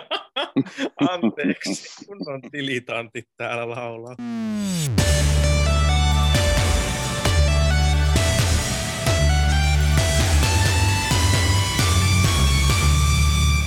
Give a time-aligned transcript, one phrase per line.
[1.10, 4.16] Anteeksi, kun on tilitantit täällä laulaa.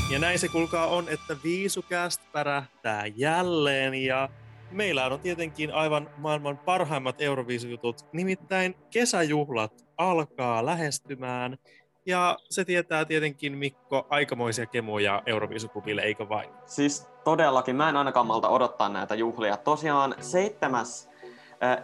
[0.10, 3.94] Ja näin se kulkaa on, että Viisukäst pärähtää jälleen.
[3.94, 4.30] Ja
[4.72, 11.58] meillä on tietenkin aivan maailman parhaimmat Euroviisujutut, nimittäin kesäjuhlat alkaa lähestymään
[12.06, 16.50] ja se tietää tietenkin Mikko aikamoisia kemuja Euroviisukupille, eikö vain?
[16.66, 19.58] Siis todellakin, mä en ainakaan malta odottaa näitä juhlia.
[19.58, 20.86] Tosiaan 7.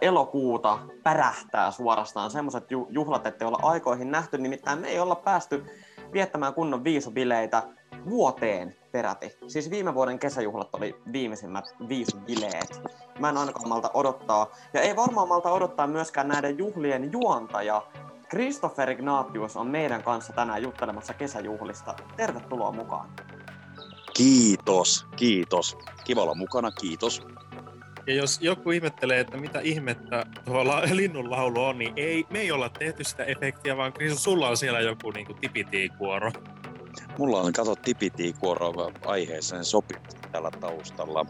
[0.00, 4.38] elokuuta pärähtää suorastaan semmoiset juhlat, että olla aikoihin nähty.
[4.38, 5.64] Nimittäin me ei olla päästy
[6.12, 7.62] viettämään kunnon viisubileitä
[8.10, 9.36] vuoteen peräti.
[9.46, 12.82] Siis viime vuoden kesäjuhlat oli viimeisimmät viisubileet.
[13.18, 14.46] Mä en ainakaan malta odottaa.
[14.72, 17.82] Ja ei varmaan malta odottaa myöskään näiden juhlien juontaja.
[18.32, 21.94] Christopher Ignatius on meidän kanssa tänään juttelemassa kesäjuhlista.
[22.16, 23.08] Tervetuloa mukaan.
[24.16, 25.76] Kiitos, kiitos.
[26.04, 27.22] Kiva olla mukana, kiitos.
[28.06, 32.52] Ja jos joku ihmettelee, että mitä ihmettä tuo la- linnunlaulu on, niin ei, me ei
[32.52, 36.32] olla tehty sitä efektiä, vaan Chris, sulla on siellä joku niin kuin tipitiikuoro.
[37.18, 39.98] Mulla on, kato, tipitiikuoro aiheeseen sopii
[40.32, 41.26] tällä taustalla.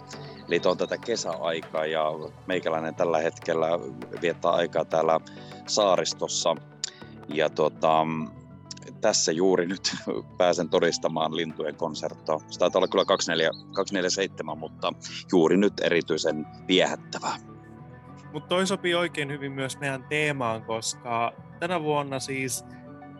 [0.48, 2.04] Eli on tätä kesäaikaa ja
[2.46, 3.68] meikäläinen tällä hetkellä
[4.22, 5.20] viettää aikaa täällä
[5.66, 6.56] saaristossa.
[7.32, 8.06] Ja tota,
[9.00, 9.96] tässä juuri nyt
[10.38, 12.40] pääsen todistamaan lintujen konserttoa.
[12.50, 14.92] Se taitaa olla kyllä 247, mutta
[15.32, 17.36] juuri nyt erityisen viehättävää.
[18.32, 22.64] Mutta toi sopii oikein hyvin myös meidän teemaan, koska tänä vuonna siis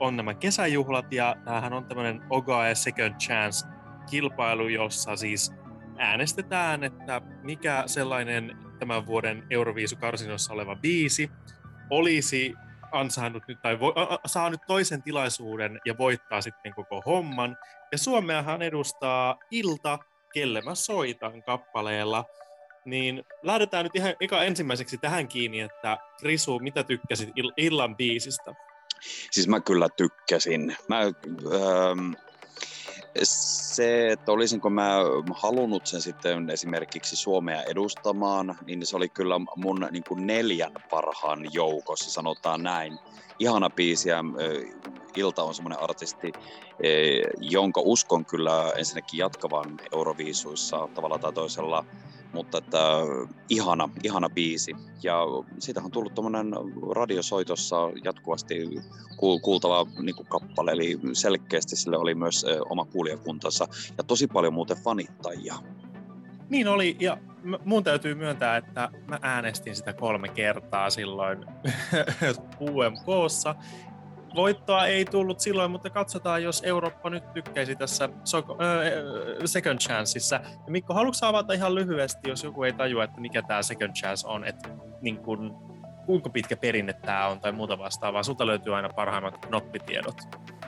[0.00, 3.68] on nämä kesäjuhlat ja tämähän on tämmöinen Ogae Second Chance
[4.10, 5.52] kilpailu, jossa siis
[5.98, 11.30] äänestetään, että mikä sellainen tämän vuoden Euroviisukarsinossa oleva biisi
[11.90, 12.54] olisi
[12.92, 17.56] ansainnut nyt tai vo, a, saa nyt toisen tilaisuuden ja voittaa sitten koko homman.
[17.92, 19.98] Ja Suomeahan edustaa Ilta,
[20.34, 22.24] kelle mä soitan kappaleella.
[22.84, 28.54] Niin lähdetään nyt ihan eka ensimmäiseksi tähän kiinni, että Risu, mitä tykkäsit il, illan biisistä?
[29.30, 30.76] Siis mä kyllä tykkäsin.
[30.88, 32.12] Mä, ähm,
[33.22, 34.96] se, että olisinko mä
[35.42, 41.52] halunnut sen sitten esimerkiksi Suomea edustamaan, niin se oli kyllä mun niin kuin neljän parhaan
[41.52, 42.98] joukossa, sanotaan näin.
[43.38, 44.24] Ihana biisi ja
[45.16, 46.32] Ilta on semmoinen artisti,
[47.40, 51.84] jonka uskon kyllä ensinnäkin jatkavan Euroviisuissa tavalla tai toisella
[52.32, 52.78] mutta että
[53.48, 54.76] ihana, ihana biisi.
[55.02, 55.20] Ja
[55.58, 56.52] siitä on tullut tuommoinen
[56.94, 58.70] radiosoitossa jatkuvasti
[59.42, 63.68] kuultava niin kuin kappale, eli selkeästi sille oli myös oma kuulijakuntansa
[63.98, 65.54] ja tosi paljon muuten fanittajia.
[66.48, 67.18] Niin oli, ja
[67.64, 71.46] mun täytyy myöntää, että mä äänestin sitä kolme kertaa silloin
[72.60, 73.54] UMKssa,
[74.34, 78.08] voittoa ei tullut silloin, mutta katsotaan, jos Eurooppa nyt tykkäisi tässä
[79.44, 80.40] Second Chanceissa.
[80.66, 84.44] Mikko, haluatko avata ihan lyhyesti, jos joku ei tajua, että mikä tämä Second Chance on,
[84.44, 84.68] että
[85.00, 85.56] niin kun,
[86.06, 88.22] kuinka pitkä perinne tämä on tai muuta vastaavaa?
[88.22, 90.16] Sulta löytyy aina parhaimmat knoppitiedot.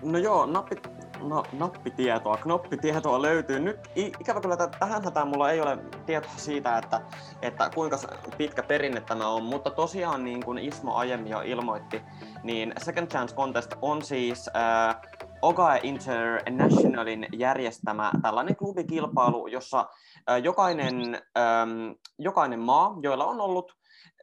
[0.02, 0.76] No joo, nappi,
[1.22, 3.60] no, nappitietoa, knoppitietoa löytyy.
[3.60, 7.00] Nyt ikävä kyllä tähän hätään mulla ei ole tietoa siitä, että,
[7.42, 7.98] että kuinka
[8.38, 12.02] pitkä perinne tämä on, mutta tosiaan niin kuin Ismo aiemmin jo ilmoitti,
[12.42, 14.96] niin Second Chance Contest on siis äh,
[15.42, 19.88] Ogae Internationalin järjestämä tällainen klubikilpailu, jossa
[20.30, 23.72] äh, jokainen, ähm, jokainen maa, joilla on ollut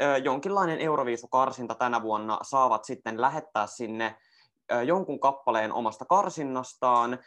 [0.02, 4.16] äh, jonkinlainen Euroviisukarsinta tänä vuonna, saavat sitten lähettää sinne
[4.86, 7.20] jonkun kappaleen omasta karsinnastaan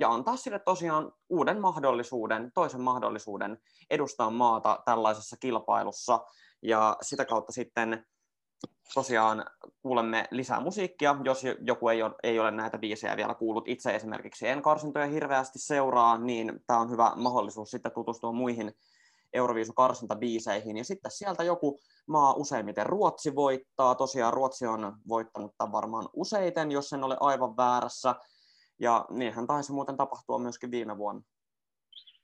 [0.00, 3.58] ja antaa sille tosiaan uuden mahdollisuuden, toisen mahdollisuuden
[3.90, 6.20] edustaa maata tällaisessa kilpailussa.
[6.62, 8.06] Ja sitä kautta sitten
[8.94, 9.44] tosiaan
[9.82, 13.68] kuulemme lisää musiikkia, jos joku ei ole, ei ole näitä biisejä vielä kuullut.
[13.68, 18.74] Itse esimerkiksi en karsintoja hirveästi seuraa, niin tämä on hyvä mahdollisuus sitten tutustua muihin
[19.32, 20.76] Euroviisu karsintabiiseihin.
[20.76, 23.94] Ja sitten sieltä joku maa useimmiten Ruotsi voittaa.
[23.94, 28.14] Tosiaan Ruotsi on voittanut tämän varmaan useiten, jos en ole aivan väärässä.
[28.78, 31.22] Ja niinhän taisi muuten tapahtua myöskin viime vuonna.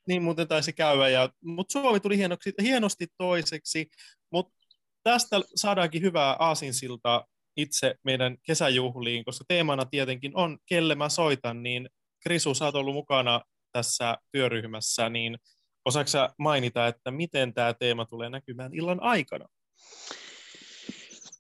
[0.09, 3.91] Niin muuten taisi käydä, ja, mutta Suomi tuli hienoksi, hienosti toiseksi,
[4.33, 4.55] mutta
[5.03, 7.27] tästä saadaankin hyvää aasinsilta
[7.57, 11.91] itse meidän kesäjuhliin, koska teemana tietenkin on Kelle mä soitan, niin
[12.23, 13.41] Krisu, sä oot ollut mukana
[13.73, 15.39] tässä työryhmässä, niin
[15.87, 19.49] Osaatko mainita, että miten tämä teema tulee näkymään illan aikana?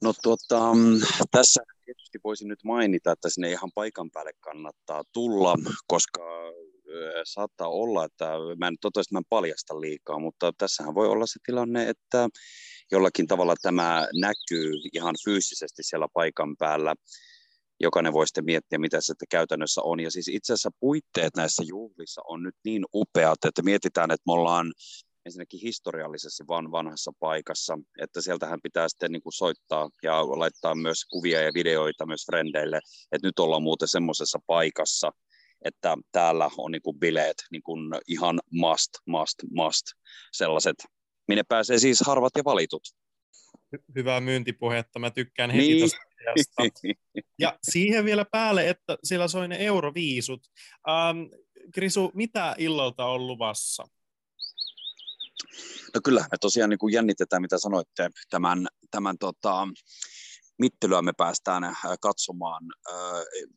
[0.02, 0.72] No tuota,
[1.30, 5.54] tässä tietysti voisin nyt mainita, että sinne ihan paikan päälle kannattaa tulla,
[5.86, 6.20] koska
[7.24, 8.24] saattaa olla, että
[8.58, 12.28] mä en toivottavasti mä en paljasta liikaa, mutta tässähän voi olla se tilanne, että
[12.90, 16.94] jollakin tavalla tämä näkyy ihan fyysisesti siellä paikan päällä.
[17.80, 20.00] Jokainen voi sitten miettiä, mitä se käytännössä on.
[20.00, 24.32] Ja siis itse asiassa puitteet näissä juhlissa on nyt niin upeat, että mietitään, että me
[24.32, 24.72] ollaan
[25.26, 31.04] ensinnäkin historiallisesti vaan vanhassa paikassa, että sieltähän pitää sitten niin kuin soittaa ja laittaa myös
[31.04, 32.80] kuvia ja videoita myös frendeille,
[33.12, 35.12] että nyt ollaan muuten semmoisessa paikassa,
[35.64, 39.84] että täällä on niin kuin bileet niin kuin ihan must, must, must
[40.32, 40.76] sellaiset,
[41.28, 42.82] minne pääsee siis harvat ja valitut.
[43.96, 45.80] Hyvää myyntipuhetta, mä tykkään heti niin.
[45.80, 46.05] tästä
[47.38, 50.42] Ja siihen vielä päälle, että siellä soi ne euroviisut.
[50.88, 51.18] Ähm,
[51.74, 53.88] Krisu, mitä illalta on luvassa?
[55.94, 59.68] No kyllä, me tosiaan niin kuin jännitetään, mitä sanoitte, tämän, tämän tota,
[60.58, 62.96] mittelyä me päästään äh, katsomaan äh,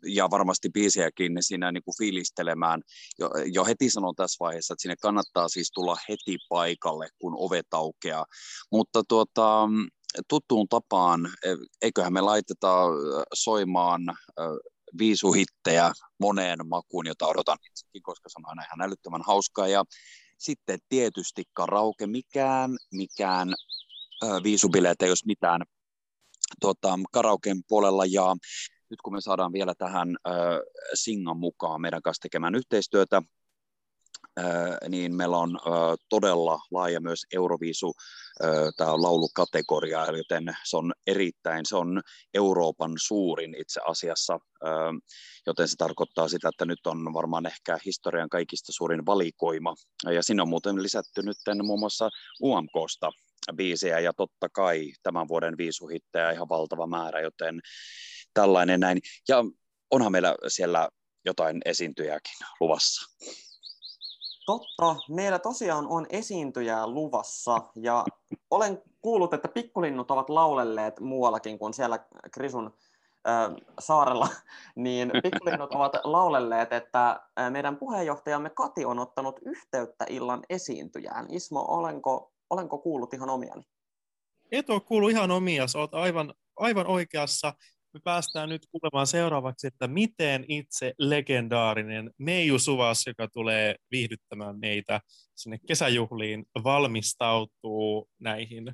[0.06, 2.81] ja varmasti biisejäkin siinä niin kuin fiilistelemään.
[3.19, 7.67] Jo, jo heti sanon tässä vaiheessa, että sinne kannattaa siis tulla heti paikalle, kun ovet
[7.73, 8.25] aukeaa.
[8.71, 9.69] Mutta tuota,
[10.27, 11.50] tuttuun tapaan, e,
[11.81, 12.83] eiköhän me laiteta
[13.33, 14.01] soimaan
[14.97, 19.67] viisuhittejä moneen makuun, jota odotan itsekin, koska se on ihan älyttömän hauskaa.
[19.67, 19.83] Ja
[20.38, 23.53] sitten tietysti karaoke, mikään, mikään
[24.44, 25.61] viisubileet ei olisi mitään
[26.61, 28.35] tuota, karaoken puolella ja
[28.89, 30.33] nyt kun me saadaan vielä tähän äh,
[30.94, 33.21] Singan mukaan meidän kanssa tekemään yhteistyötä,
[34.89, 35.59] niin meillä on
[36.09, 37.94] todella laaja myös Euroviisu
[38.77, 42.01] tämä laulukategoria, joten se on erittäin, se on
[42.33, 44.39] Euroopan suurin itse asiassa,
[45.47, 49.75] joten se tarkoittaa sitä, että nyt on varmaan ehkä historian kaikista suurin valikoima,
[50.12, 52.09] ja sinne on muuten lisätty nyt muun muassa
[52.44, 53.12] UMKsta
[53.56, 57.59] biisejä, ja totta kai tämän vuoden viisuhittejä ihan valtava määrä, joten
[58.33, 59.44] tällainen näin, ja
[59.92, 60.89] onhan meillä siellä
[61.25, 63.01] jotain esiintyjääkin luvassa.
[64.49, 68.05] Totta, meillä tosiaan on esiintyjää luvassa ja
[68.51, 71.99] olen kuullut, että pikkulinnut ovat laulelleet muuallakin kuin siellä
[72.31, 72.73] Krisun
[73.79, 74.27] saarella,
[74.75, 77.19] niin pikkulinnut ovat laulelleet, että
[77.49, 81.25] meidän puheenjohtajamme Kati on ottanut yhteyttä illan esiintyjään.
[81.29, 83.63] Ismo, olenko, olenko kuullut ihan omiani?
[84.51, 87.53] Et ole kuullut ihan omia, olet aivan, aivan oikeassa
[87.94, 95.01] me päästään nyt kuulemaan seuraavaksi, että miten itse legendaarinen Meiju Suvas, joka tulee viihdyttämään meitä
[95.36, 98.71] sinne kesäjuhliin, valmistautuu näihin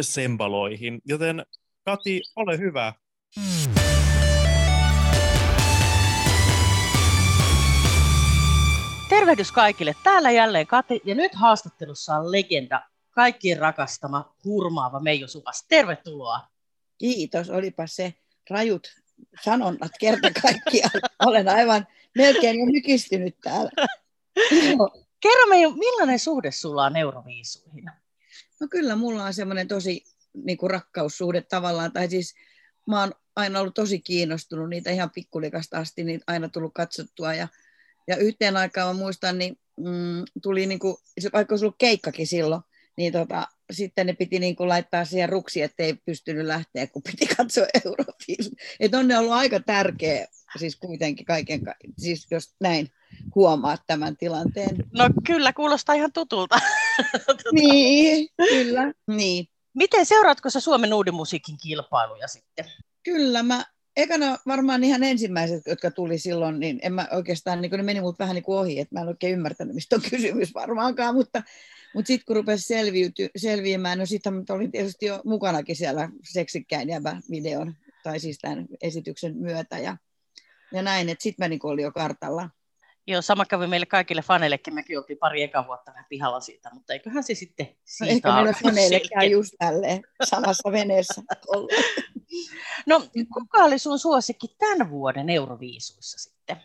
[0.00, 1.00] sembaloihin.
[1.04, 1.46] Joten
[1.84, 2.92] Kati, ole hyvä.
[9.08, 9.94] Tervehdys kaikille.
[10.02, 15.66] Täällä jälleen Kati ja nyt haastattelussa on legenda, kaikkien rakastama, hurmaava Meiju Suvas.
[15.68, 16.40] Tervetuloa.
[16.98, 18.14] Kiitos, olipa se
[18.50, 19.02] rajut
[19.44, 21.00] sanonnat kerta kaikkiaan.
[21.26, 21.86] Olen aivan
[22.16, 23.70] melkein jo mykistynyt täällä.
[25.20, 27.90] Kerro meille, millainen suhde sulla on euroviisuihin?
[28.60, 30.04] No kyllä, mulla on semmoinen tosi
[30.34, 32.34] niin kuin rakkaussuhde tavallaan, tai siis
[32.86, 37.48] mä oon aina ollut tosi kiinnostunut niitä ihan pikkulikasta asti, niin aina tullut katsottua ja,
[38.06, 40.96] ja yhteen aikaan mä muistan, niin mm, tuli niin kuin,
[41.32, 42.62] vaikka olisi ollut keikkakin silloin,
[42.96, 47.26] niin tota, sitten ne piti niin kuin laittaa siihen ruksi, ettei pystynyt lähteä, kun piti
[47.36, 48.52] katsoa Euroviisut.
[48.80, 50.26] Että on ne ollut aika tärkeä,
[50.58, 51.60] siis kuitenkin kaiken,
[51.98, 52.88] siis jos näin
[53.34, 54.76] huomaat tämän tilanteen.
[54.92, 56.58] No kyllä, kuulostaa ihan tutulta.
[57.52, 59.46] niin, kyllä, niin.
[59.74, 62.64] Miten seuraatko sä Suomen uuden musiikin kilpailuja sitten?
[63.02, 63.64] Kyllä, mä
[63.96, 68.18] ekana varmaan ihan ensimmäiset, jotka tuli silloin, niin en mä oikeastaan, niin ne meni mut
[68.18, 71.42] vähän niin kuin ohi, että mä en oikein ymmärtänyt, mistä on kysymys varmaankaan, mutta
[71.94, 77.20] mutta sitten kun rupesi selviyty, selviämään, no sitten olin tietysti jo mukanakin siellä seksikkäin jäbä
[77.30, 79.96] videon, tai siis tämän esityksen myötä ja,
[80.72, 82.50] ja näin, että sitten mä niin olin jo kartalla.
[83.06, 86.92] Joo, sama kävi meille kaikille faneillekin, mekin oltiin pari eka vuotta vähän pihalla siitä, mutta
[86.92, 91.22] eiköhän se sitten no siitä no, Ehkä meillä faneille käy just tälleen samassa veneessä
[92.86, 96.56] No, kuka oli sun suosikki tämän vuoden Euroviisuissa sitten?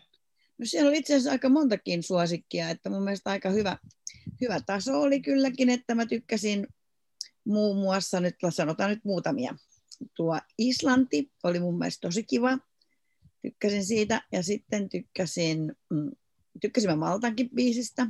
[0.58, 3.78] No siellä oli itse asiassa aika montakin suosikkia, että mun mielestä aika hyvä,
[4.40, 6.66] hyvä taso oli kylläkin, että mä tykkäsin
[7.44, 9.54] muun muassa, nyt sanotaan nyt muutamia.
[10.14, 12.58] Tuo Islanti oli mun mielestä tosi kiva,
[13.42, 16.10] tykkäsin siitä ja sitten tykkäsin, mm,
[16.60, 18.06] tykkäsin mä Maltankin biisistä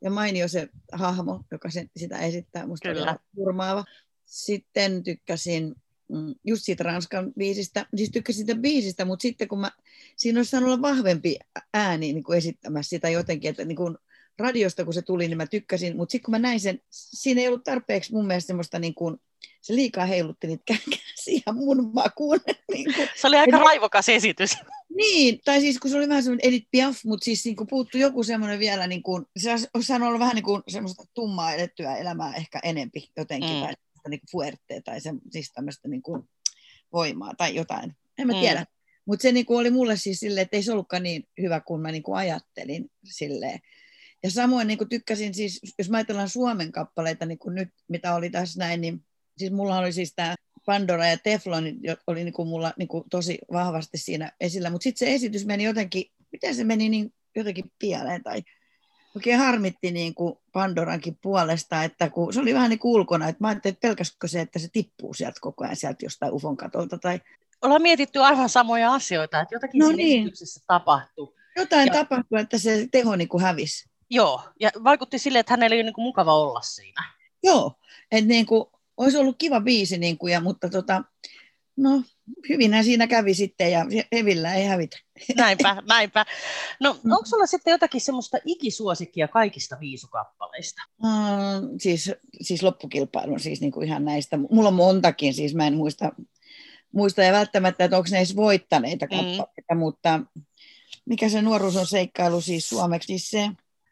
[0.00, 3.18] ja mainio se hahmo, joka se, sitä esittää, musta Kyllä.
[3.34, 3.84] turmaava.
[4.24, 5.74] Sitten tykkäsin
[6.08, 9.70] mm, just siitä Ranskan biisistä, siis tykkäsin siitä biisistä, mutta sitten kun mä,
[10.16, 11.38] siinä olisi saanut olla vahvempi
[11.74, 13.98] ääni niin kuin esittämässä sitä jotenkin, että niin kuin
[14.38, 17.48] radiosta kun se tuli, niin mä tykkäsin, mutta sitten kun mä näin sen, siinä ei
[17.48, 19.16] ollut tarpeeksi mun mielestä semmoista niin kuin,
[19.66, 22.38] se liikaa heilutti niitä käsiä mun makuun.
[22.72, 24.50] Niin kuin, se oli aika raivokas esitys.
[24.96, 28.00] Niin, tai siis kun se oli vähän semmoinen Edith Piaf, mutta siis niin kuin puuttui
[28.00, 32.34] joku semmoinen vielä, niin kuin, se olisi olla vähän niin kuin semmoista tummaa elettyä elämää
[32.34, 33.60] ehkä enempi jotenkin, mm.
[33.60, 33.74] tai
[34.08, 36.28] niin kuin fuerte, tai se, siis tämmöistä niin kuin
[36.92, 37.96] voimaa tai jotain.
[38.18, 38.40] En mä mm.
[38.40, 38.66] tiedä.
[39.04, 41.92] Mutta se niinku oli mulle siis silleen, että ei se ollutkaan niin hyvä kuin mä
[41.92, 43.60] niinku ajattelin silleen.
[44.22, 48.30] Ja samoin niin tykkäsin siis, jos mä ajatellaan Suomen kappaleita, niin kuin nyt, mitä oli
[48.30, 49.05] tässä näin, niin
[49.38, 50.34] siis mulla oli siis tämä
[50.66, 51.64] Pandora ja Teflon
[52.06, 55.64] oli niin kuin mulla niin kuin tosi vahvasti siinä esillä, mutta sitten se esitys meni
[55.64, 58.42] jotenkin, miten se meni niin jotenkin pieleen tai
[59.16, 63.44] oikein harmitti niin kuin Pandorankin puolesta, että kun se oli vähän niin kuin ulkona, että
[63.44, 66.98] mä ajattelin, että pelkäskö se, että se tippuu sieltä koko ajan sieltä jostain ufon katolta
[66.98, 67.20] tai
[67.62, 70.20] ollaan mietitty aivan samoja asioita, että jotakin no niin.
[70.20, 71.34] esityksessä tapahtui.
[71.56, 71.92] Jotain ja...
[71.92, 73.90] tapahtui, että se teho niin kuin hävisi.
[74.10, 77.04] Joo, ja vaikutti sille, että hänellä ei ole niin kuin mukava olla siinä.
[77.42, 77.72] Joo,
[78.12, 81.04] että niin kuin, olisi ollut kiva biisi, niin kuin, ja, mutta tota,
[81.76, 82.02] no,
[82.48, 84.98] hyvinhän siinä kävi sitten, ja Evillä ei hävitä.
[85.36, 86.26] Näinpä, näinpä.
[86.80, 87.12] No, mm.
[87.12, 90.82] onko sulla sitten jotakin semmoista ikisuosikkia kaikista viisukappaleista?
[91.02, 94.36] Mm, siis, siis loppukilpailun, siis niin kuin ihan näistä.
[94.50, 96.12] Mulla on montakin, siis mä en muista,
[96.92, 99.10] muista ja välttämättä, että onko ne edes voittaneita mm.
[99.10, 99.78] kappaleita, mm.
[99.78, 100.20] mutta
[101.04, 103.50] mikä se nuoruus on seikkailu siis suomeksi, siis se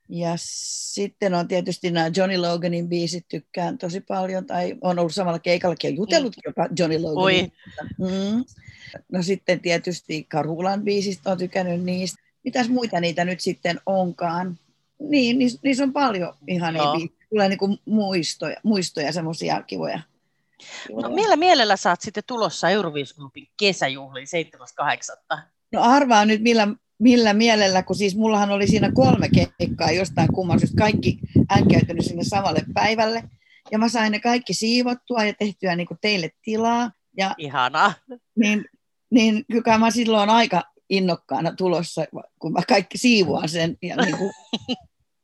[0.08, 5.38] ja sitten on tietysti nämä Johnny Loganin biisit, tykkään tosi paljon, tai on ollut samalla
[5.38, 6.50] keikallakin ja jutellutkin mm.
[6.50, 7.52] jopa Johnny Loganin.
[7.98, 8.44] Mm.
[9.12, 12.22] No sitten tietysti Karulan biisistä on tykännyt niistä.
[12.44, 14.58] Mitäs muita niitä nyt sitten onkaan?
[14.98, 17.26] Niin, niissä, niissä on paljon ihan biisejä.
[17.30, 20.00] Tulee niinku muistoja, muistoja semmoisia kivoja.
[21.02, 24.26] No, millä mielellä saat sitten tulossa Euroviisuklubin kesäjuhliin
[25.32, 25.38] 7.8.?
[25.72, 26.68] No arvaa nyt, millä
[26.98, 32.24] millä mielellä, kun siis mullahan oli siinä kolme keikkaa jostain kumman syystä, kaikki äänkäytynyt sinne
[32.24, 33.22] samalle päivälle.
[33.70, 36.90] Ja mä sain ne kaikki siivottua ja tehtyä niin kuin teille tilaa.
[37.16, 37.92] Ja, Ihanaa.
[38.36, 38.64] Niin,
[39.10, 42.04] niin kyllä mä silloin aika innokkaana tulossa,
[42.38, 43.76] kun mä kaikki siivoan sen.
[43.82, 44.30] Ja niin kuin,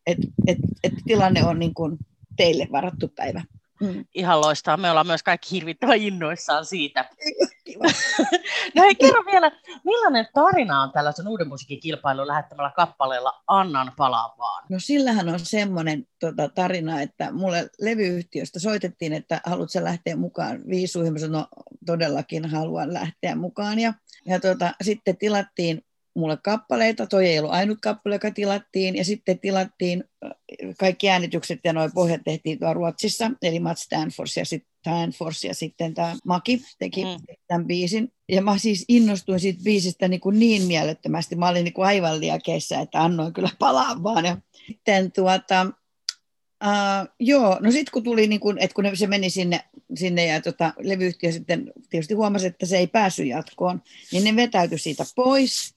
[0.07, 1.99] et, et, et tilanne on niin kuin
[2.37, 3.43] teille varattu päivä.
[3.81, 4.05] Mm.
[4.15, 4.77] Ihan loistaa.
[4.77, 7.05] Me ollaan myös kaikki hirvittävän innoissaan siitä.
[8.75, 9.51] no hei, kerro vielä,
[9.85, 14.65] millainen tarina on tällaisen uuden musiikin kilpailun lähettämällä kappaleella Annan palaa vaan?
[14.71, 21.13] No sillähän on semmoinen tota, tarina, että mulle levyyhtiöstä soitettiin, että haluatko lähteä mukaan viisuihin.
[21.13, 21.47] Mä sanoin, no
[21.87, 23.79] todellakin haluan lähteä mukaan.
[23.79, 23.95] Ja,
[24.27, 25.85] ja tota, sitten tilattiin
[26.15, 30.31] mulle kappaleita, toi ei ollut ainut kappale, joka tilattiin, ja sitten tilattiin äh,
[30.79, 35.55] kaikki äänitykset ja noin pohjat tehtiin tuolla Ruotsissa, eli Matt Stanfors ja, sit, Stanfors ja
[35.55, 37.37] sitten tämä Maki teki mm.
[37.47, 38.13] tämän biisin.
[38.29, 42.21] Ja mä siis innostuin siitä biisistä niin, kuin niin mielettömästi, mä olin niin kuin aivan
[42.21, 44.25] liakeissa, että annoin kyllä palaa vaan.
[44.25, 44.37] Ja
[44.67, 45.67] sitten tuota,
[46.65, 49.65] Uh, joo, no sitten kun tuli, niin kun, että kun se meni sinne,
[49.95, 54.79] sinne ja tota, levyyhtiö sitten tietysti huomasi, että se ei päässyt jatkoon, niin ne vetäytyi
[54.79, 55.75] siitä pois.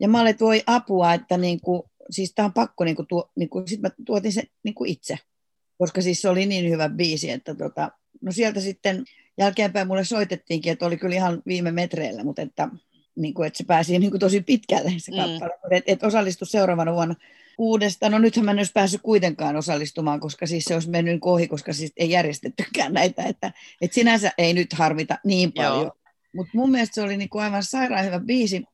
[0.00, 3.06] Ja mä olin, että voi apua, että niin kuin, siis tämä on pakko, niin kuin,
[3.08, 5.18] tuo, niin kuin, sit mä tuotin sen niin kuin itse,
[5.78, 7.90] koska siis se oli niin hyvä biisi, että tota,
[8.22, 9.04] no sieltä sitten
[9.38, 12.68] jälkeenpäin mulle soitettiinkin, että oli kyllä ihan viime metreillä, mutta että,
[13.16, 15.18] niin kuin, että se pääsi niin kuin tosi pitkälle se mm.
[15.18, 17.14] kappale, että et osallistu seuraavana vuonna
[17.58, 18.12] uudestaan.
[18.12, 21.72] No nythän mä en olisi päässyt kuitenkaan osallistumaan, koska siis se olisi mennyt ohi, koska
[21.72, 25.92] siis ei järjestettykään näitä, että, että sinänsä ei nyt harmita niin paljon.
[26.34, 28.64] Mutta mun mielestä se oli niin kuin aivan sairaan hyvä biisi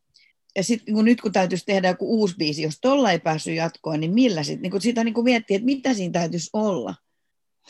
[0.56, 4.00] ja sitten niin nyt kun täytyisi tehdä joku uusi biisi, jos tuolla ei päässyt jatkoon,
[4.00, 4.70] niin millä sitten?
[4.70, 6.94] Niin sitä niin miettii, että mitä siinä täytyisi olla.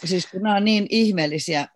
[0.04, 1.68] Siis kun nämä on niin ihmeellisiä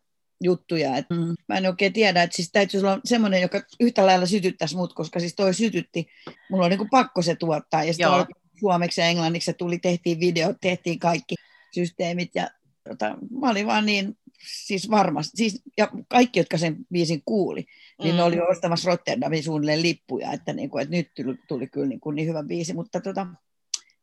[0.43, 1.35] juttuja, että mm.
[1.49, 5.21] mä en oikein tiedä, että siis täytyisi olla semmoinen, joka yhtä lailla sytyttäisi mut, koska
[5.21, 6.07] siis toi sytytti,
[6.51, 10.21] mulla on niin kuin pakko se tuottaa, ja sitten suomeksi ja englanniksi se tuli, tehtiin
[10.21, 11.35] video, tehtiin kaikki
[11.75, 12.51] systeemit, ja
[12.89, 17.65] tota, mä olin vaan niin siis varmasti, siis, ja kaikki, jotka sen biisin kuuli,
[18.03, 18.17] niin mm.
[18.17, 22.01] ne oli ostamassa Rotterdamin suunnilleen lippuja, että, niin kuin, että nyt tuli, tuli kyllä niin,
[22.01, 23.27] kuin niin hyvä biisi, mutta tota,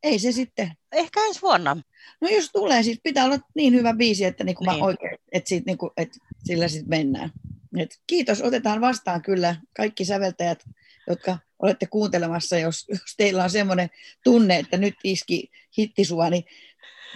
[0.03, 0.71] ei se sitten.
[0.91, 1.77] Ehkä ensi vuonna.
[2.21, 4.79] No jos tulee, siis pitää olla niin hyvä biisi, että, niin kuin niin.
[4.79, 7.31] Mä oikein, että, siitä, niin kuin, että sillä sitten mennään.
[7.77, 10.63] Et kiitos, otetaan vastaan kyllä kaikki säveltäjät,
[11.07, 13.89] jotka olette kuuntelemassa, jos, jos teillä on semmoinen
[14.23, 16.45] tunne, että nyt iski hittisua, niin,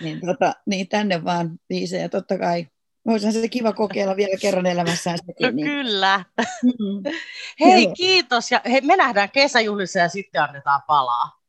[0.02, 2.10] niin, tota, niin tänne vaan biisejä.
[2.10, 2.68] Totta kai
[3.08, 5.46] Olisihan se kiva kokeilla vielä kerran elämässään sekin.
[5.46, 5.68] No, niin.
[5.68, 6.26] Kyllä.
[6.64, 7.14] Mm-hmm.
[7.66, 7.94] Hei, Joo.
[7.94, 8.52] kiitos.
[8.52, 11.40] Ja hei, me nähdään kesäjuhlissa ja sitten annetaan palaa.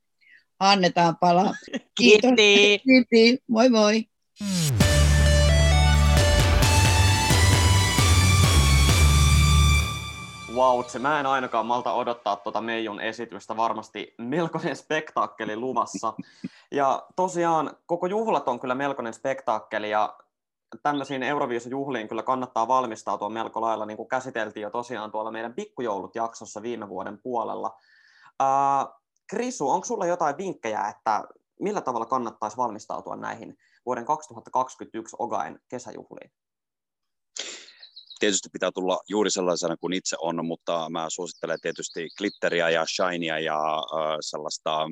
[0.61, 1.55] Annetaan palaa.
[1.99, 2.31] Kiitos.
[2.37, 2.81] Kiitti.
[2.85, 3.43] Kiitti.
[3.49, 4.05] Moi moi.
[10.55, 13.57] Wow, se mä en ainakaan malta odottaa tuota Meijun esitystä.
[13.57, 16.13] Varmasti melkoinen spektaakkeli luvassa.
[16.71, 20.19] Ja tosiaan koko juhlat on kyllä melkoinen spektaakkeli ja
[20.83, 26.63] tämmöisiin Euroviisujuhliin kyllä kannattaa valmistautua melko lailla, niin kuin käsiteltiin jo tosiaan tuolla meidän pikkujoulut-jaksossa
[26.63, 27.77] viime vuoden puolella.
[28.43, 28.87] Äh,
[29.27, 31.25] Krisu, onko sulla jotain vinkkejä, että
[31.61, 33.57] millä tavalla kannattaisi valmistautua näihin
[33.87, 36.33] vuoden 2021 Ogain kesäjuhliin?
[38.19, 43.39] tietysti pitää tulla juuri sellaisena kuin itse on, mutta mä suosittelen tietysti glitteriä ja shinia
[43.39, 44.87] ja äh, sellaista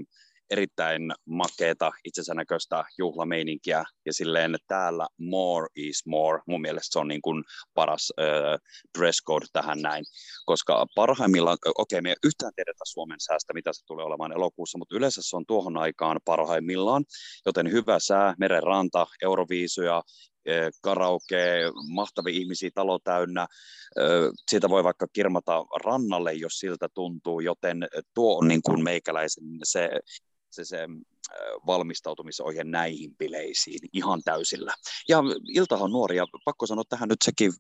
[0.51, 6.41] erittäin makeeta, itsensä näköistä juhlameininkiä ja silleen täällä more is more.
[6.47, 8.59] Mun mielestä se on niin kuin paras äh,
[8.99, 10.05] dress code tähän näin,
[10.47, 14.79] koska parhaimmillaan, okei okay, me ei yhtään tiedetä Suomen säästä, mitä se tulee olemaan elokuussa,
[14.79, 17.05] mutta yleensä se on tuohon aikaan parhaimmillaan,
[17.47, 20.03] joten hyvä sää, meren ranta, euroviisuja,
[20.83, 23.47] karaoke, mahtavia ihmisiä, talo täynnä.
[24.51, 29.91] Siitä voi vaikka kirmata rannalle, jos siltä tuntuu, joten tuo on niin kuin meikäläisen se
[30.57, 30.89] se, se
[31.67, 34.75] valmistautumisohje näihin bileisiin ihan täysillä.
[35.09, 35.23] Ja
[35.55, 37.53] Iltahan on nuori, ja pakko sanoa tähän nyt sekin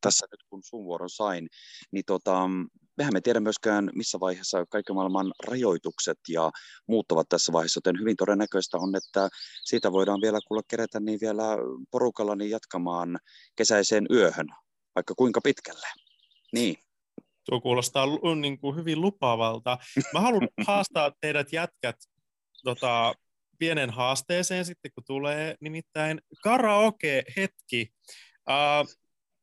[0.00, 1.48] tässä nyt kun sun vuoron sain,
[1.92, 2.48] niin tota,
[2.96, 6.50] mehän me tiedä myöskään missä vaiheessa kaikki maailman rajoitukset ja
[6.86, 9.28] muuttuvat tässä vaiheessa, joten hyvin todennäköistä on, että
[9.64, 11.56] siitä voidaan vielä kuulla kerätä niin vielä
[11.90, 13.18] porukalla niin jatkamaan
[13.56, 14.46] kesäiseen yöhön,
[14.94, 15.86] vaikka kuinka pitkälle.
[16.52, 16.76] Niin.
[17.46, 18.06] Tuo kuulostaa
[18.40, 19.78] niin kuin hyvin lupaavalta.
[20.12, 21.96] Mä haluan haastaa teidät jätkät
[22.64, 23.14] tota,
[23.58, 27.92] pienen haasteeseen sitten, kun tulee nimittäin karaoke-hetki.
[28.50, 28.88] Uh,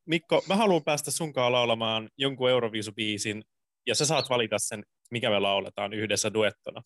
[0.05, 3.43] Mikko, mä haluan päästä sunkaan laulamaan jonkun Euroviisubiisin,
[3.87, 6.81] ja sä saat valita sen, mikä me lauletaan yhdessä duettona.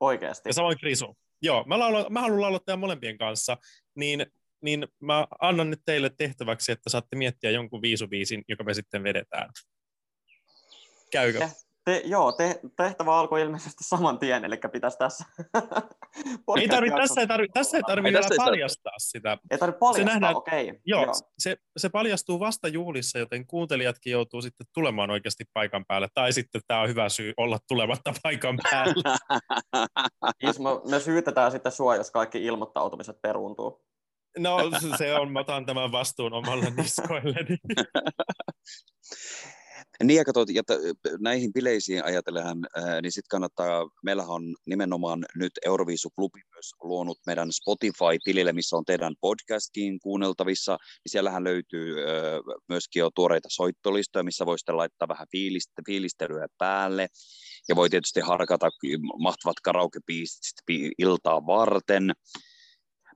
[0.00, 0.48] Oikeasti?
[0.48, 1.16] Ja samoin Krisu.
[1.42, 3.56] Joo, mä, laulan, mä haluan laulaa molempien kanssa,
[3.94, 4.26] niin,
[4.60, 9.50] niin mä annan nyt teille tehtäväksi, että saatte miettiä jonkun viisubiisin, joka me sitten vedetään.
[11.12, 11.48] Käykö?
[11.84, 15.24] Te, joo, te, tehtävä alkoi ilmeisesti saman tien, eli pitäisi tässä...
[16.60, 19.38] ei tarvi, tässä ei tarvitse tässä ei tarvi vielä paljastaa sitä.
[19.50, 20.70] Ei tarvitse paljastaa, se nähdään, okei.
[20.70, 20.80] Okay.
[20.84, 21.14] Joo, joo.
[21.38, 26.08] Se, se paljastuu vasta juhlissa, joten kuuntelijatkin joutuu sitten tulemaan oikeasti paikan päälle.
[26.14, 29.16] Tai sitten tämä on hyvä syy olla tulematta paikan päälle.
[30.50, 33.84] Ismo, me syytetään sitten sua, jos kaikki ilmoittautumiset peruuntuu.
[34.38, 34.58] No
[34.98, 37.56] se on, mä otan tämän vastuun omalle niskoilleni.
[40.02, 40.62] Niin ja katsot, ja
[41.20, 42.66] näihin bileisiin ajatellaan,
[43.02, 49.14] niin sitten kannattaa, meillähän on nimenomaan nyt Euroviisuklubi myös luonut meidän Spotify-tilille, missä on teidän
[49.20, 51.94] podcastkin kuunneltavissa, niin siellähän löytyy
[52.68, 55.26] myöskin jo tuoreita soittolistoja, missä voi sitten laittaa vähän
[55.86, 57.08] fiilistelyä päälle,
[57.68, 58.68] ja voi tietysti harkata
[59.18, 60.62] mahtavat karaoke-biisit
[60.98, 62.04] iltaa varten.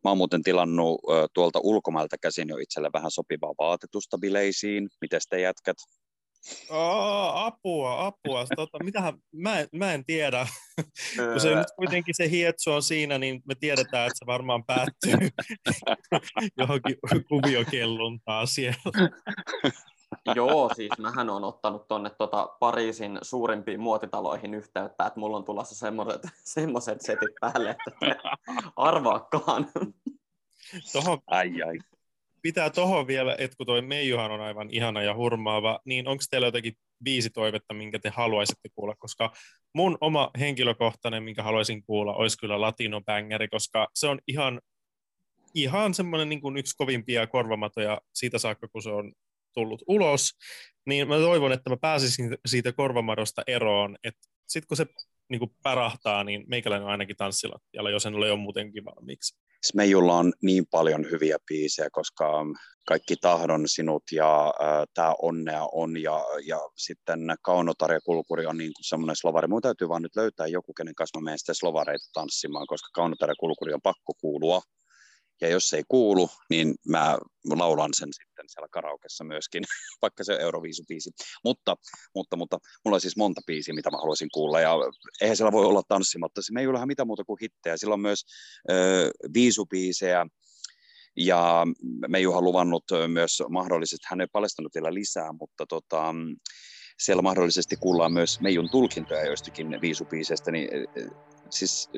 [0.04, 1.00] Mä oon muuten tilannut
[1.34, 4.88] tuolta ulkomailta käsin jo itselle vähän sopivaa vaatetusta bileisiin.
[5.00, 5.76] Miten te jätkät?
[6.70, 8.46] Oh, apua, apua.
[8.56, 10.46] Tota, mitähän, mä, en, mä en tiedä.
[11.32, 15.30] Kun se nyt kuitenkin se hietsu on siinä, niin me tiedetään, että se varmaan päättyy
[16.60, 16.96] johonkin
[17.28, 19.08] kuviokelluntaan siellä.
[20.34, 25.74] Joo, siis mähän on ottanut tuonne tota Pariisin suurimpiin muotitaloihin yhteyttä, että mulla on tulossa
[25.74, 28.16] semmoiset, semmoiset setit päälle, että
[28.76, 29.66] arvaakaan.
[30.92, 31.78] Tohon, ai, ai
[32.46, 36.46] pitää tohon vielä, että kun toi Meijuhan on aivan ihana ja hurmaava, niin onko teillä
[36.46, 36.72] jotakin
[37.04, 39.32] viisi toivetta, minkä te haluaisitte kuulla, koska
[39.74, 44.60] mun oma henkilökohtainen, minkä haluaisin kuulla, olisi kyllä Latino Bangeri, koska se on ihan,
[45.54, 49.12] ihan semmoinen niin yksi kovimpia korvamatoja siitä saakka, kun se on
[49.54, 50.30] tullut ulos,
[50.86, 54.86] niin mä toivon, että mä pääsisin siitä korvamadosta eroon, että sitten kun se
[55.28, 55.52] niin kuin
[56.24, 59.45] niin meikäläinen on ainakin tanssilattialla, jos en ole jo muutenkin valmiiksi.
[59.68, 62.44] Smeijulla on niin paljon hyviä biisejä, koska
[62.86, 64.54] kaikki tahdon sinut ja
[64.94, 69.48] tämä onnea on ja, ja sitten Kaunotar ja Kulkuri on niin kuin semmoinen slovari.
[69.48, 73.30] Mun täytyy vaan nyt löytää joku, kenen kanssa mä menen sitten slovareita tanssimaan, koska Kaunotar
[73.30, 74.60] ja Kulkuri on pakko kuulua
[75.40, 77.18] ja jos se ei kuulu, niin mä
[77.50, 79.64] laulan sen sitten siellä karaokessa myöskin,
[80.02, 81.10] vaikka se Euroviisubiisi.
[81.44, 81.76] Mutta,
[82.14, 84.74] mutta, mutta mulla on siis monta biisiä, mitä mä haluaisin kuulla, ja
[85.20, 86.42] eihän siellä voi olla tanssimatta.
[86.42, 87.76] Se ei ole mitään muuta kuin hittejä.
[87.76, 88.24] Sillä on myös
[88.70, 90.26] ö, viisubiisejä,
[91.16, 91.66] ja
[92.08, 96.14] me Juha luvannut myös mahdollisesti, hän ei paljastanut vielä lisää, mutta tota,
[96.98, 100.68] siellä mahdollisesti kuullaan myös Meijun tulkintoja joistakin viisubiiseistä, niin
[101.50, 101.90] siis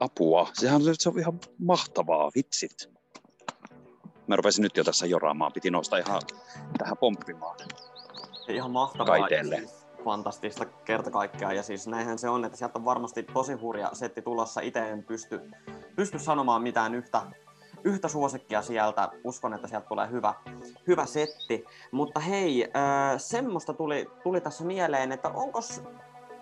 [0.00, 0.48] apua.
[0.52, 2.90] Sehän se on ihan mahtavaa, vitsit.
[4.26, 6.22] Mä rupesin nyt jo tässä joraamaan, piti nousta ihan
[6.78, 7.56] tähän pomppimaan.
[8.48, 9.18] Ihan mahtavaa.
[9.18, 9.56] Kaiteelle.
[9.56, 11.56] Siis fantastista kerta kaikkiaan.
[11.56, 14.60] Ja siis näinhän se on, että sieltä on varmasti tosi hurja setti tulossa.
[14.60, 15.40] Itse en pysty,
[15.96, 17.22] pysty sanomaan mitään yhtä,
[17.84, 19.08] yhtä suosikkia sieltä.
[19.24, 20.34] Uskon, että sieltä tulee hyvä,
[20.86, 21.64] hyvä setti.
[21.92, 25.60] Mutta hei, äh, semmoista tuli, tuli tässä mieleen, että onko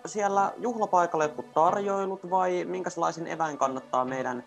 [0.07, 4.43] siellä juhlapaikalla jotkut tarjoilut vai minkälaisin eväin kannattaa meidän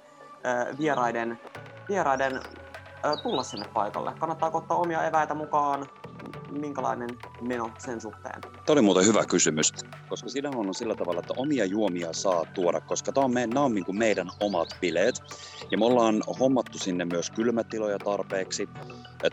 [0.46, 1.40] äh, vieraiden,
[1.88, 4.12] vieraiden äh, tulla sinne paikalle?
[4.20, 5.86] Kannattaako ottaa omia eväitä mukaan?
[6.50, 7.10] Minkälainen
[7.40, 8.40] meno sen suhteen?
[8.40, 9.72] Tämä oli muuten hyvä kysymys,
[10.08, 13.64] koska siinä on sillä tavalla, että omia juomia saa tuoda, koska tämä on, me, nämä
[13.64, 15.14] on niin meidän omat bileet.
[15.70, 18.68] Ja me ollaan hommattu sinne myös kylmätiloja tarpeeksi,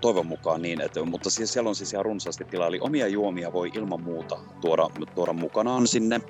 [0.02, 3.54] toivon mukaan niin, että, mutta siis siellä on siis ihan runsaasti tilaa, eli omia juomia
[3.54, 6.22] voi ilman muuta tuoda, tuoda mukanaan sinne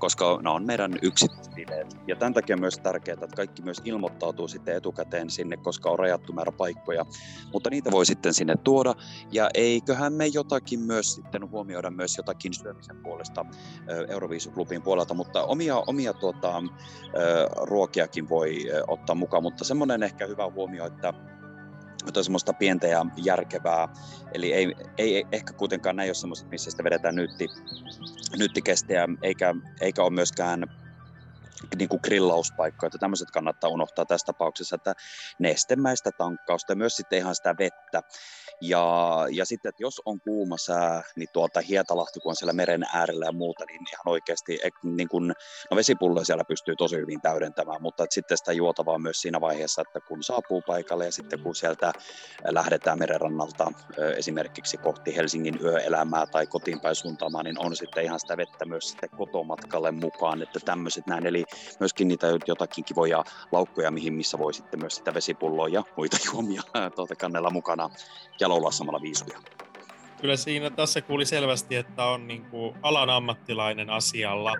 [0.00, 1.96] koska nämä on meidän yksityistileet.
[2.06, 6.32] Ja tämän takia myös tärkeää, että kaikki myös ilmoittautuu sitten etukäteen sinne, koska on rajattu
[6.32, 7.06] määrä paikkoja.
[7.52, 8.94] Mutta niitä voi sitten sinne tuoda.
[9.32, 13.46] Ja eiköhän me jotakin myös sitten huomioida myös jotakin syömisen puolesta
[14.08, 16.62] Euroviisuklubin puolelta, mutta omia, omia tuota,
[17.62, 19.42] ruokiakin voi ottaa mukaan.
[19.42, 21.14] Mutta semmoinen ehkä hyvä huomio, että
[22.06, 23.88] jotain semmoista pientä ja järkevää.
[24.34, 27.48] Eli ei, ei ehkä kuitenkaan näin ole semmoiset, missä sitä vedetään nytti,
[28.38, 30.64] nyttikestejä, eikä, eikä ole myöskään
[31.78, 34.94] niin kuin grillauspaikkoja, että tämmöiset kannattaa unohtaa tässä tapauksessa, että
[35.38, 38.02] nestemäistä tankkausta ja myös sitten ihan sitä vettä.
[38.62, 42.86] Ja, ja sitten, että jos on kuuma sää, niin tuolta Hietalahti, kun on siellä meren
[42.92, 45.28] äärellä ja muuta, niin ihan oikeasti niin kun,
[45.70, 49.82] no vesipulloja siellä pystyy tosi hyvin täydentämään, mutta että sitten sitä juotavaa myös siinä vaiheessa,
[49.82, 51.92] että kun saapuu paikalle ja sitten kun sieltä
[52.44, 53.72] lähdetään merenrannalta
[54.16, 58.88] esimerkiksi kohti Helsingin yöelämää tai kotiin päin suuntaamaan, niin on sitten ihan sitä vettä myös
[58.88, 61.44] sitten kotomatkalle mukaan, että tämmöiset näin, eli
[61.80, 66.62] myöskin niitä jotakin kivoja laukkoja, mihin missä voi sitten myös sitä vesipulloa ja muita juomia
[66.94, 67.90] tuolta kannella mukana
[68.40, 69.38] ja laulaa samalla viisuja.
[70.20, 74.52] Kyllä siinä tässä kuuli selvästi, että on niin kuin alan ammattilainen asialla.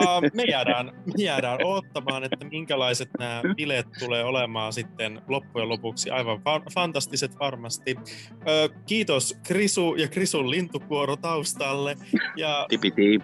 [0.00, 6.10] Uh, me, jäädään, me jäädään odottamaan, että minkälaiset nämä bileet tulee olemaan sitten loppujen lopuksi.
[6.10, 7.96] Aivan fa- fantastiset varmasti.
[7.98, 11.96] Uh, kiitos Krisu ja Krisun lintukuoro taustalle.
[12.36, 13.20] Ja Tipiti.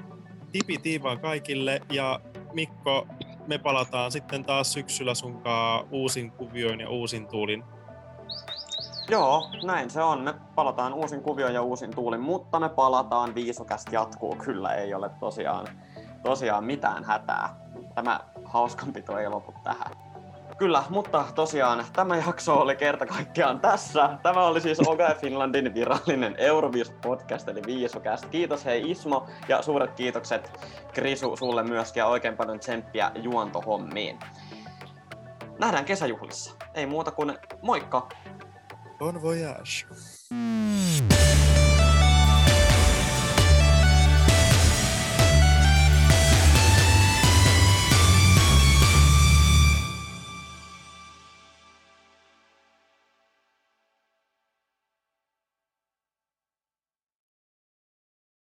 [0.53, 1.81] Tipiti vaan kaikille.
[1.93, 2.21] Ja
[2.57, 3.07] Mikko,
[3.47, 7.65] me palataan sitten taas syksyllä sunkaan uusin kuvioin ja uusin tuulin
[9.09, 10.21] Joo, näin se on.
[10.21, 13.35] Me palataan uusin kuvio ja uusin tuulin, mutta me palataan.
[13.35, 15.67] Viisokästä jatkuu kyllä, ei ole tosiaan,
[16.23, 17.57] tosiaan mitään hätää.
[17.95, 20.06] Tämä hauskanpito ei lopu tähän.
[20.59, 24.19] Kyllä, mutta tosiaan tämä jakso oli kerta kaikkiaan tässä.
[24.23, 28.27] Tämä oli siis Oga Finlandin virallinen Euroviis podcast eli Viisokast.
[28.27, 30.61] Kiitos hei Ismo ja suuret kiitokset
[30.93, 34.19] Krisu sulle myöskin ja oikein paljon tsemppiä juontohommiin.
[35.59, 36.55] Nähdään kesäjuhlissa.
[36.75, 38.09] Ei muuta kuin moikka!
[38.99, 39.87] Bon voyage.